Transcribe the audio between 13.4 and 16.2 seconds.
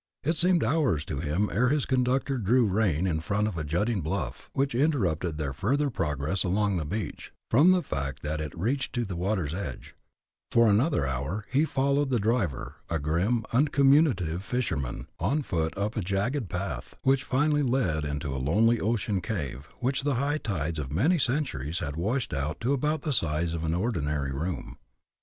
uncommunicative fisherman, on foot up a